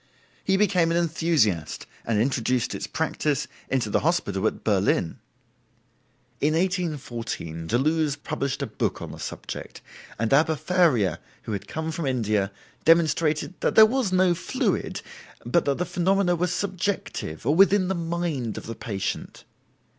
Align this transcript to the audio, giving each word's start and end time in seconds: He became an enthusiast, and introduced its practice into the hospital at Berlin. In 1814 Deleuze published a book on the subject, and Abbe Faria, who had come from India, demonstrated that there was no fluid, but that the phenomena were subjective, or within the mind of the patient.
He 0.43 0.57
became 0.57 0.89
an 0.89 0.97
enthusiast, 0.97 1.85
and 2.07 2.19
introduced 2.19 2.73
its 2.73 2.87
practice 2.87 3.47
into 3.69 3.91
the 3.91 3.99
hospital 3.99 4.47
at 4.47 4.63
Berlin. 4.63 5.19
In 6.39 6.55
1814 6.55 7.67
Deleuze 7.67 8.15
published 8.15 8.63
a 8.63 8.65
book 8.65 8.99
on 8.99 9.11
the 9.11 9.19
subject, 9.19 9.79
and 10.17 10.33
Abbe 10.33 10.55
Faria, 10.55 11.19
who 11.43 11.51
had 11.51 11.67
come 11.67 11.91
from 11.91 12.07
India, 12.07 12.51
demonstrated 12.83 13.53
that 13.59 13.75
there 13.75 13.85
was 13.85 14.11
no 14.11 14.33
fluid, 14.33 15.03
but 15.45 15.65
that 15.65 15.77
the 15.77 15.85
phenomena 15.85 16.35
were 16.35 16.47
subjective, 16.47 17.45
or 17.45 17.53
within 17.53 17.87
the 17.87 17.93
mind 17.93 18.57
of 18.57 18.65
the 18.65 18.73
patient. 18.73 19.43